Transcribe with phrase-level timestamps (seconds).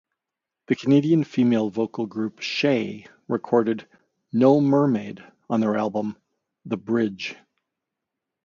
[0.65, 3.87] The Canadian female vocal group Shaye recorded
[4.33, 6.17] "No Mermaid" on their album
[6.65, 7.35] "The Bridge".